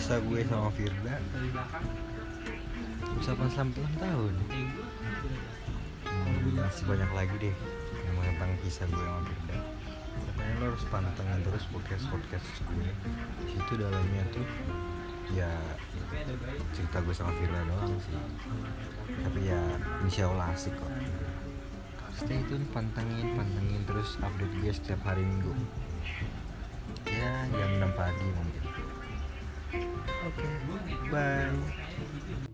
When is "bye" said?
31.10-32.49